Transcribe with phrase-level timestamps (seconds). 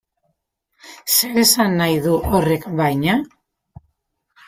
[1.17, 3.23] Zer esan nahi du horrek baina?